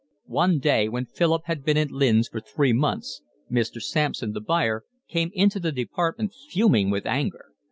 [0.25, 3.79] One day when Philip had been at Lynn's for three months, Mr.
[3.79, 7.51] Sampson, the buyer, came into the department, fuming with anger.